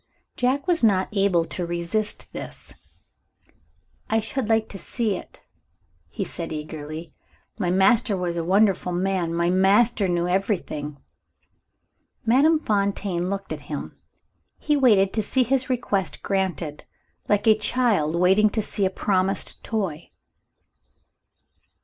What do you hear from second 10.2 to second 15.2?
everything." Madame Fontaine looked at him. He waited